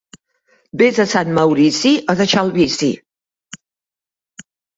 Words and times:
Ves 0.81 0.95
a 1.03 1.03
Sant 1.11 1.29
Maurici 1.35 1.91
a 2.15 2.15
deixar 2.23 2.43
el 2.47 2.49
vici. 2.57 2.91